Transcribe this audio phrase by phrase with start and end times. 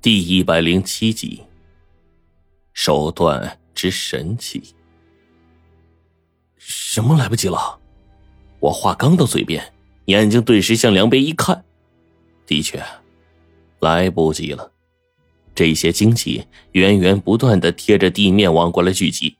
[0.00, 1.42] 第一百零七集，
[2.72, 4.62] 手段之神奇。
[6.56, 7.80] 什么来不及了？
[8.60, 9.72] 我话刚到嘴边，
[10.04, 11.64] 眼睛顿时向两边一看，
[12.46, 12.80] 的确，
[13.80, 14.70] 来不及了。
[15.52, 19.36] 这些精气源源不断的贴着地面往过来聚集，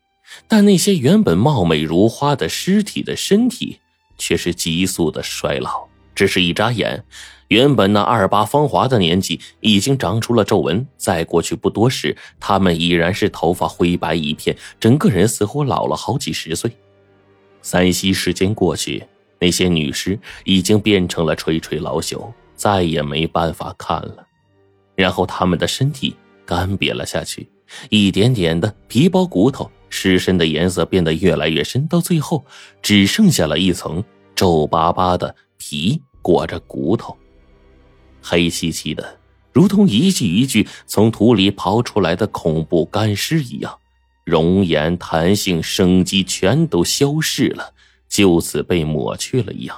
[0.49, 3.79] 但那些原本貌美如花的尸体的身体
[4.19, 5.88] 却是急速的衰老。
[6.19, 7.05] 只是一眨眼。
[7.47, 16.73] 原本那二八芳华的年纪已经长出了皱纹，再过去不多时，他们已然是头发灰白一片，整个人似乎老了好几十岁。
[17.63, 19.07] 三息时间过去，
[19.39, 24.27] 那些女尸已经变成了垂垂老朽，再也没办法看了。
[24.97, 27.49] 然后他们的身体干瘪了下去，
[27.91, 32.45] 一点点的皮包骨头，尸身的颜色变得越来越深，到最后
[32.83, 34.03] 只剩下了一层
[34.35, 37.17] 皱巴巴的皮裹着骨头。
[38.21, 39.19] 黑漆漆的，
[39.51, 43.79] 如同一具一具从土里刨出来的恐怖干尸一样，
[44.27, 47.73] 容颜、弹性、生机全都消逝了，
[48.11, 49.75] 就此被抹去了一样。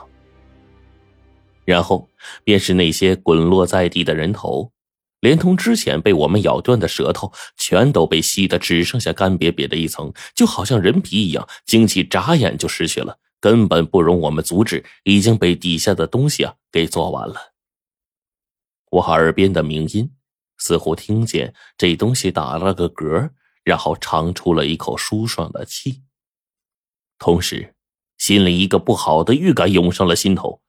[1.65, 2.09] 然后
[2.43, 4.73] 便是那些滚落在地的人头，
[5.21, 17.55] 连同之前被我们咬断的舌头，全都被吸的只剩下干瘪瘪的一层，就好像人皮一样，精气眨眼就失去了，根本不容我们阻止，已经被底下的东西啊给做完了。
[18.91, 20.11] 我耳边的鸣音，
[20.59, 23.31] 似乎听见这东西打了个嗝，
[23.65, 26.03] 然后长出了一口舒爽的气。
[27.19, 27.75] 同时，
[28.19, 30.61] 心里一个不好的预感涌上了心头。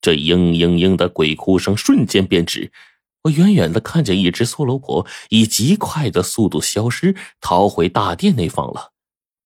[0.00, 2.72] 这嘤嘤嘤的鬼哭声瞬间变止，
[3.24, 8.92] 我远远的看见一只梭罗婆以极快的速度消失，逃回大殿内方了。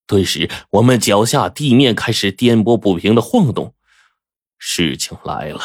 [0.07, 3.75] 顿时，我们脚下地面开始颠簸不平的晃动。
[4.59, 5.61] 事情来了。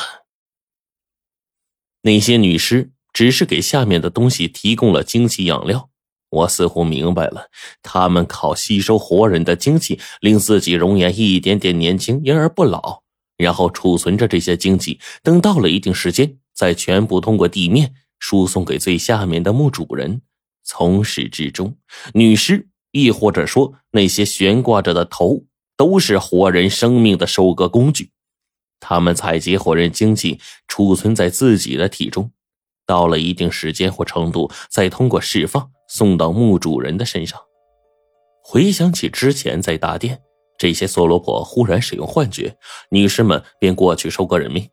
[2.01, 5.89] 那些女尸只是给下面的东西提供了精气养料，
[6.29, 7.49] 我似乎明白了，
[7.81, 13.03] 他们靠吸收活人的精气，令自己容颜一点点年轻，因而不老，
[13.35, 20.21] 然后储存着这些精气，等到了一定时间，再全部通过地面输送给最下面的墓主人。
[20.63, 21.75] 从始至终，
[22.13, 25.43] 女尸亦或者说那些悬挂着的头，
[25.77, 28.11] 都是活人生命的收割工具。
[28.79, 32.31] 他们采集活人精气，储存在自己的体中，
[32.85, 37.39] 到了一定时间或程度，再通过释放送到墓主人的身上。
[38.41, 40.21] 回想起之前在大殿，
[40.57, 42.57] 这些梭罗婆忽然使用幻觉，
[42.89, 44.63] 女士们便过去收割人命；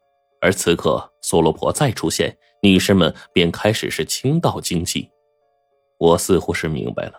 [0.40, 5.10] 而此刻梭罗婆再出现，女士们便开始是倾倒精气。
[5.98, 7.14] 我似乎是明白了，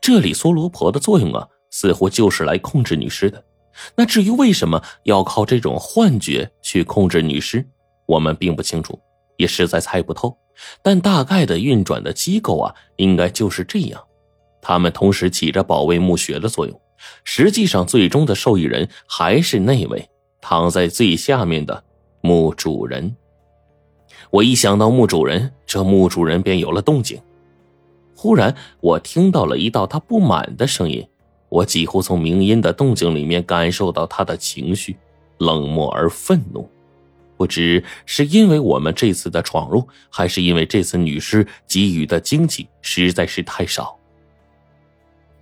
[0.00, 3.42] 这里梭罗婆的作用啊，似乎就是来控制女尸的。
[3.96, 7.66] 那至于为什么要靠这种幻觉去控制女尸，
[8.06, 8.98] 我们并不清楚，
[9.36, 10.36] 也实在猜不透。
[10.82, 14.00] 但大概的运转的机构啊，应该就是这样。
[14.62, 16.80] 他们同时起着保卫墓穴的作用。
[17.24, 20.08] 实际上，最终的受益人还是那位
[20.40, 21.82] 躺在最下面的
[22.22, 23.14] 墓主人。
[24.30, 27.20] 我一想到墓主人，这墓主人便有了动静。
[28.24, 31.06] 忽然，我听到了一道他不满的声音。
[31.50, 34.96] 我几乎从鸣音的动静里面感受到他的情绪，
[35.36, 36.66] 冷漠而愤怒。
[37.36, 43.94] 不知是因为我们这次的闯入，还是因为这次女尸给予的惊喜实在是太少。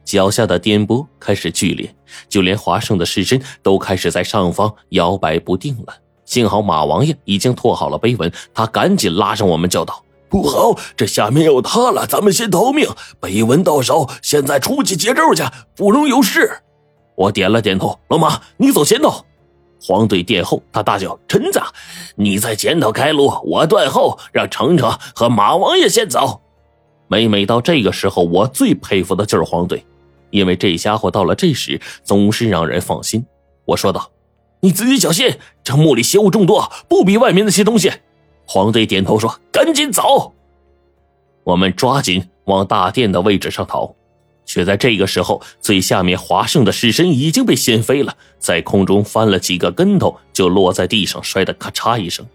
[0.02, 1.94] 脚下的颠簸开始剧烈，
[2.28, 5.94] 就连华盛的尸身都开始在上方摇摆不定了。
[6.24, 10.04] 幸好马王爷已经拓好了碑文，他赶紧拉上我们，叫道。
[10.32, 12.88] 不好，这下面要塌了，咱们先逃命。
[13.20, 15.42] 碑文到手，现在出去接咒去，
[15.76, 16.50] 不容有事。
[17.14, 19.26] 我点了点头，老马，你走前头。
[19.78, 21.60] 黄队殿后，他大叫：“陈子，
[22.16, 26.40] 你在前头开路，我断后，让程程和马王爷先走。”
[27.08, 29.84] 每每到这个时候，我最佩服的就是黄队，
[30.30, 33.22] 因为这家伙到了这时总是让人放心。
[33.66, 34.10] 我说道
[34.60, 37.92] ：“你自己小心，这墓里邪物众多，不比外面那些东西。”
[38.46, 40.34] 黄队点头说：“赶紧走！”
[41.44, 43.94] 我们抓紧往大殿的位置上逃，
[44.44, 52.26] 却在这个时候，最下面华胜的尸身已经被掀飞了，在空中翻了几个跟头，就落在地上，摔得咔嚓一声。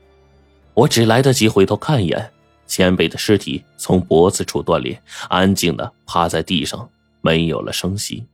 [0.74, 2.32] 我只来得及回头看一眼，
[2.66, 6.90] 前辈的尸体从脖子处断裂，安静的趴在地上，
[7.22, 8.26] 没有了声息。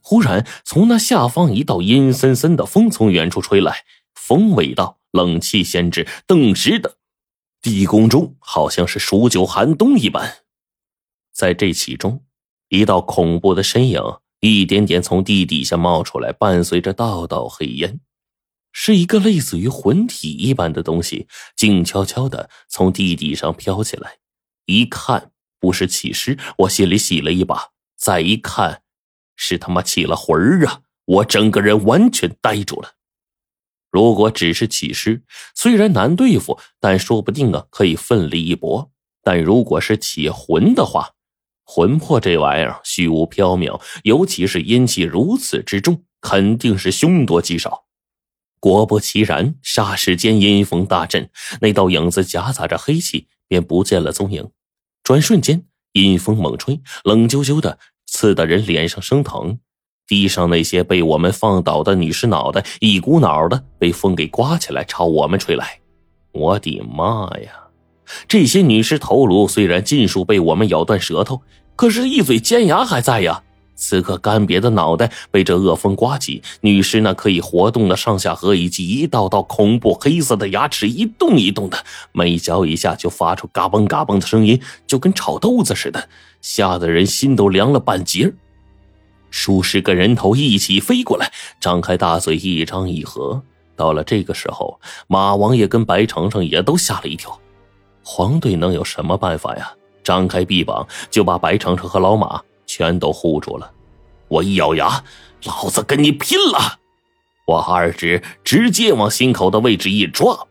[0.00, 3.84] 忽然，从那下方一道阴森森的风从远处吹来，
[4.14, 4.97] 风味道。
[5.12, 6.98] 冷气先至，顿时的
[7.62, 10.44] 地宫中好像是数九寒冬一般。
[11.32, 12.24] 在这其中，
[12.68, 14.02] 一道恐怖的身影
[14.40, 18.00] 一点点从地底下冒出来，伴随着道道黑烟，
[18.72, 21.26] 是一个类似于魂体一般的东西，
[21.56, 24.18] 静悄悄的从地底上飘起来，
[24.66, 28.82] 一看不是起尸，我心里喜了一把；再一看，
[29.36, 30.82] 是他妈起了魂儿啊！
[31.04, 32.97] 我整个人完全呆住了。
[33.90, 35.22] 如果只是起尸，
[35.54, 38.90] 虽然难对付，但说不定啊可以奋力一搏；
[39.22, 41.12] 但如果是起魂的话，
[41.64, 47.84] 魂魄这玩意儿虚无缥缈，尤其是阴气如此之重，肯定是凶多吉少。
[48.60, 51.30] 果不其然，霎时间阴风大震，
[51.60, 54.50] 那道影子夹杂着黑气，便不见了踪影。
[55.04, 59.60] 转瞬间，阴风猛吹，冷啾啾的，刺得人脸上生疼。
[60.08, 65.78] 地上那些被我们放倒的女尸脑袋，一股脑的被风给刮起来，朝我们吹来。
[66.32, 67.52] 我的妈呀！
[68.26, 71.42] 这些女尸头颅虽然尽数被我们咬断舌头，
[71.76, 73.42] 可是，一嘴尖牙还在呀。
[73.76, 81.78] 此刻干瘪的脑袋被这恶风刮起，女尸那可以活动的上下颌以及一道道恐怖黑色的牙齿一动一动的，
[82.10, 86.08] 每嚼一下就发出嘎嘣嘎嘣的声音，就跟炒豆子似的，
[86.40, 88.32] 吓得人心都凉了半截
[89.30, 93.42] 数十个人头一起飞过来，张开大嘴一张一合。
[93.76, 97.38] 到了这个时候，马王爷跟白程程也都吓了一跳。
[98.02, 99.72] 黄队能有什么办法呀？
[100.02, 102.40] 张开臂膀就把白程程和老马。
[102.70, 103.72] 全都护住了，
[104.28, 105.02] 我一咬牙，
[105.46, 106.78] 老子跟你拼了！
[107.46, 110.46] 我二指直接往心口的位置一抓，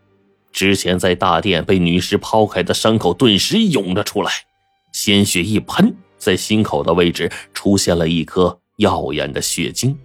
[0.50, 4.32] 之前在大殿被女尸抛开的伤口顿时涌了出来，
[4.92, 9.96] 鲜血一喷，在心口的位置出现了一颗耀眼的血晶。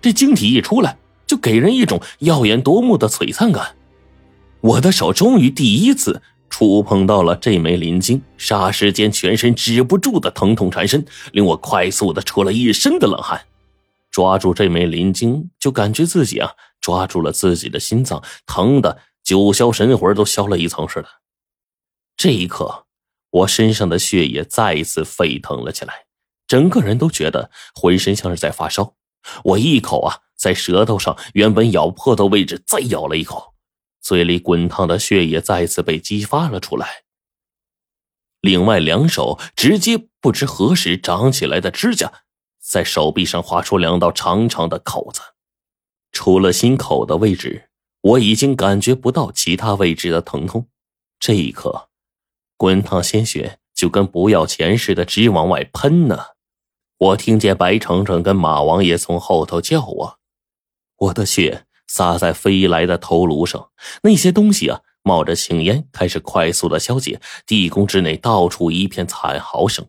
[0.00, 0.96] 这晶体一出来，
[1.26, 3.74] 就给人一种耀眼夺目的璀璨感。
[4.60, 6.22] 我的手终于第一次。
[6.54, 11.02] 触碰到了这枚灵晶，霎时间全身止不住的疼痛缠身，
[11.32, 13.40] 令我快速的出了一身的冷汗。
[14.10, 21.08] 抓住这枚灵晶，就感觉自己啊抓住了自己的心脏，疼的九霄神魂都消了一层似的。
[22.18, 22.84] 这一刻，
[23.30, 26.04] 我身上的血液再一次沸腾了起来，
[26.52, 28.94] 整个人都觉得浑身像是在发烧。
[29.42, 33.54] 我一口啊，在舌头上原本咬破的位置再咬了一口。
[34.02, 37.04] 嘴里滚烫的血液再次被激发了出来。
[38.42, 42.12] 另外两手直接不知何时长起来的指甲，
[42.60, 45.22] 在手臂上划出两道长长的口子。
[46.10, 47.70] 除了心口的位置，
[48.02, 50.68] 我已经感觉不到其他位置的疼痛。
[51.18, 51.88] 这一刻，
[52.58, 56.31] 滚烫鲜血就跟不要钱似的直往外喷呢。
[57.02, 60.18] 我听见白程程跟马王爷从后头叫我，
[60.98, 61.64] 我的血。
[61.88, 63.68] 洒在飞来的头颅上，
[64.02, 67.20] 那些东西啊，冒着青烟，开始快速的消解。
[67.44, 69.84] 地宫之内到处一片惨嚎声，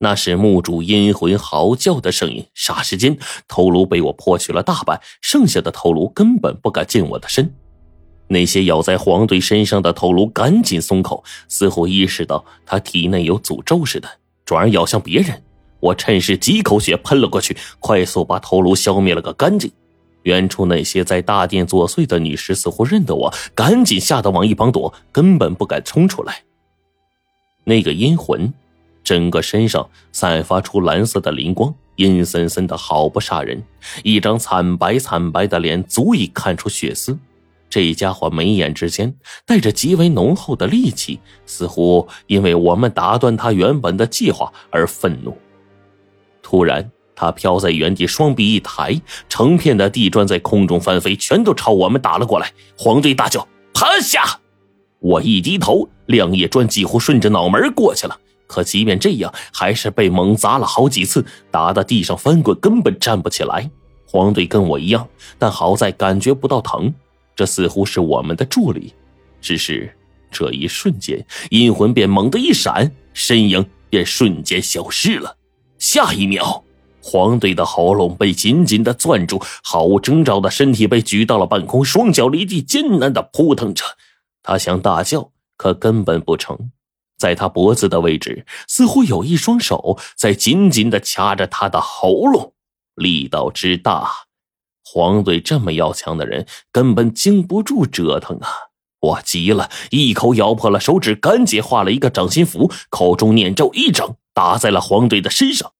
[0.00, 2.44] 那是墓主阴魂嚎叫的声音。
[2.56, 7.54] 霎时间，头颅被我破去了大半，剩下的头颅根本不敢近我的身。
[8.26, 14.08] 那些咬在黄队身上的头颅赶紧松口，似乎意识到他体内有诅咒似的，
[14.44, 15.40] 转而咬向别人。
[15.82, 19.70] 我趁势几口血喷了过去，快速把头颅消灭了个干净。
[20.22, 26.44] 远处那些在大殿作祟的女尸似乎认得我，赶紧吓得往一旁躲，根本不敢冲出来。
[27.64, 28.54] 那个阴魂，
[29.02, 33.60] 整个身上散发出蓝色的灵光，阴森森的，好不煞人。
[34.04, 37.18] 一张惨白惨白的脸，足以看出血丝。
[37.68, 39.12] 这家伙眉眼之间
[39.44, 45.36] 带着极为浓厚的戾气，似乎因为我们打断他原本的计划而愤怒。
[46.52, 46.86] 突然。
[47.14, 52.52] 他飘在原地，双臂一抬，成片的地砖在空中翻飞，全都朝我们打了过来。
[52.76, 54.40] 黄队大叫：“趴下！”
[55.00, 58.18] 我一低头，两叶砖几乎顺着脑门过去了。
[58.46, 63.70] 可即便这样，还是被猛砸了好几次，打的地上翻滚，根本站不起来。
[64.06, 66.92] 黄队跟我一样，但好在感觉不到疼。
[67.34, 68.92] 这似乎是我们的助力。
[69.40, 69.94] 只是
[70.30, 75.36] 这一瞬间，阴魂便猛地一闪，身影便瞬间消失了。
[75.82, 76.62] 下一秒。
[77.02, 83.84] 黄队的喉咙被紧紧的攥住，毫无征兆的身体被举到了半空，双脚离地，艰难的扑腾着。
[84.44, 86.70] 他想大叫，可根本不成。
[87.18, 92.52] 在他脖子的位置，似乎有一双手在紧紧的掐着他的喉咙，
[92.94, 94.08] 力道之大，
[94.84, 98.48] 黄队这么要强的人根本经不住折腾啊！
[99.00, 105.72] 我急了，一口咬破了手指，赶紧画了一个掌心符，口中念咒，一整打在了黄队的身上。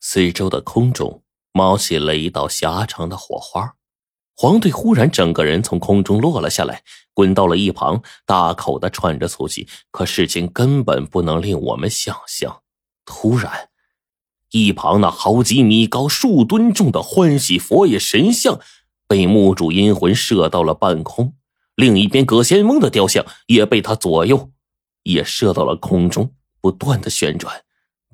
[0.00, 3.74] 四周的空中冒起了一道狭长的火花，
[4.36, 9.66] 黄队忽然整个人从空中落了下来，滚到了一旁，大口的喘着粗气。
[9.90, 12.62] 可事情根本不能令我们想象。
[13.04, 13.70] 突然，
[14.50, 18.60] 一旁那好几米高、数吨重的欢喜佛爷神像
[19.08, 21.34] 被墓主阴魂射到了半空，
[21.74, 24.52] 另一边葛仙翁的雕像也被他左右
[25.02, 27.64] 也射到了空中，不断的旋转，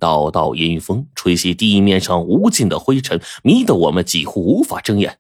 [0.04, 5.18] 道道阴风吹袭地面上无尽的灰尘，迷得我们几乎无法睁眼。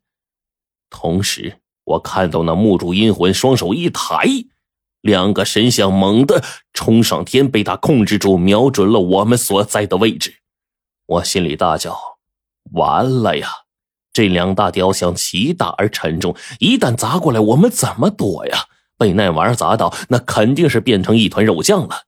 [0.90, 4.26] 同时，我看到那木主阴魂双手一抬，
[5.00, 10.34] 两个神像猛地冲上天，被他控制住，瞄准了我们所在的位置。
[11.06, 11.96] 我心里大叫
[12.72, 13.48] ：“完了呀！
[14.12, 18.66] 这两大雕像奇大而沉重，一旦砸过来，我们怎么躲呀？
[18.98, 22.02] 被那玩意儿砸到，那肯定是变成一团肉酱了。”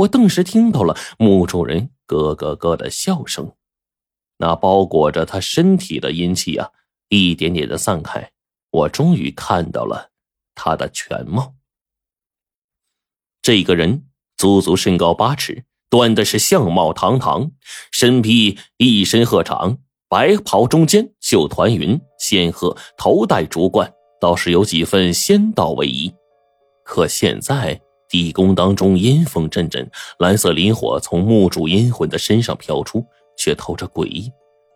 [0.00, 3.52] 我顿时听到了墓主人咯咯咯的笑声，
[4.38, 6.70] 那包裹着他身体的阴气啊！
[7.08, 8.30] 一点点的散开，
[8.70, 10.10] 我终于看到了
[10.54, 11.54] 他的全貌。
[13.42, 17.50] 这个人足足身高八尺，端的是相貌堂堂，
[17.90, 19.78] 身披一身鹤氅，
[20.08, 26.14] 白袍中间绣团云，仙鹤头戴竹冠，倒是有几分仙道威仪。
[26.84, 27.80] 可现在
[28.10, 33.06] 地宫当中阴风阵阵，蓝色磷火从墓主阴魂的身上飘出，
[33.38, 34.30] 却透着诡异。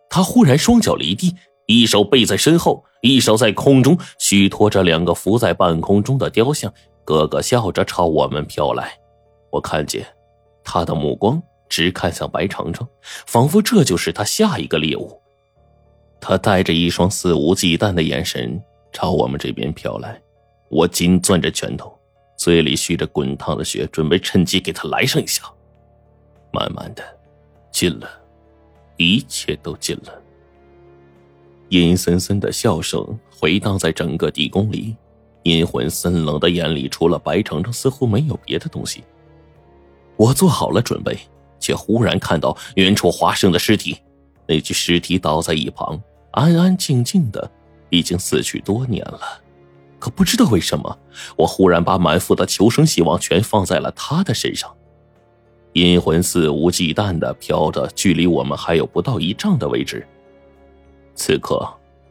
[0.09, 1.35] 他忽然双脚离地。
[1.67, 6.71] 一手背在身后，一手在空中虚托着两个浮在半空中的雕像，
[7.05, 8.95] 咯咯笑着朝我们飘来。
[9.49, 10.05] 我看见
[10.63, 12.87] 他的目光直看向白程程，
[13.25, 15.19] 仿佛这就是他下一个猎物。
[16.21, 18.61] 他带着一双肆无忌惮的眼神
[18.93, 20.21] 朝我们这边飘来。
[20.69, 21.94] 我紧攥着拳头，
[22.37, 25.43] 嘴里蓄着滚烫的血，准备趁机给他来上一下。
[26.51, 27.03] 慢慢的，
[27.71, 28.09] 近了，
[28.97, 30.21] 一切都近了。
[31.69, 34.95] 阴森森的笑声回荡在整个地宫里，
[35.43, 39.03] 阴魂森冷的眼里除了白程程，似乎没有别的东西。
[40.15, 41.17] 我做好了准备，
[41.59, 43.97] 却忽然看到远处华生的尸体。
[44.47, 45.99] 那具尸体倒在一旁，
[46.31, 47.49] 安安静静的，
[47.89, 49.41] 已经死去多年了。
[50.05, 50.99] 可不知道为什么，
[51.35, 54.71] 我忽然把满腹的求生希望全放在了他的身上。
[55.73, 60.05] 阴魂肆无忌惮的飘着，距离我们还有不到一丈的位置。
[61.15, 61.67] 此刻，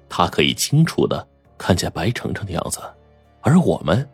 [0.09, 1.25] 他可以清楚的
[1.57, 2.81] 看见白程程的样子，
[3.43, 4.05] 而我们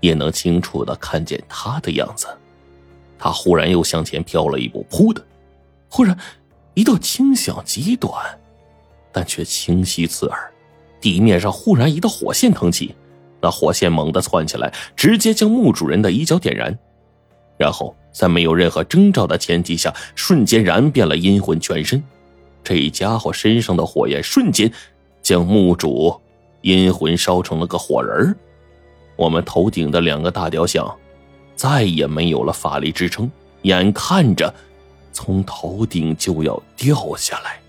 [0.00, 2.26] 也能清楚的看见他的样子。
[3.18, 5.26] 他忽然又向前飘了一步，噗的，
[5.88, 6.14] 忽然
[6.74, 8.38] 一道轻响极短，
[9.10, 10.52] 但却清晰刺耳。
[11.00, 12.94] 地面上忽然一道火线腾起，
[13.40, 16.78] 那火线猛地窜起来，直接将墓主人的衣角点燃，
[17.56, 22.02] 然后在没有任何征兆的前提下，瞬间燃遍了阴魂全身。
[22.62, 24.70] 这家伙身上的火焰瞬间
[25.22, 26.20] 将墓主
[26.60, 28.36] 阴魂烧成了个火人。
[29.16, 30.94] 我们头顶的两个大雕像
[31.54, 33.30] 再也没有了法力支撑，
[33.62, 34.54] 眼看着
[35.12, 37.59] 从头顶就要掉下来。